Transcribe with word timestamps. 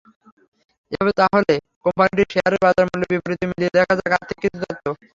এবার 0.91 1.13
তাহলে 1.19 1.53
কোম্পানিটির 1.85 2.31
শেয়ারের 2.33 2.63
বাজারমূল্যের 2.65 3.11
বিপরীতে 3.13 3.45
মিলিয়ে 3.49 3.75
দেখা 3.75 3.93
যাক 3.99 4.11
আর্থিক 4.15 4.37
কিছু 4.43 4.57
তথ্য। 4.63 4.85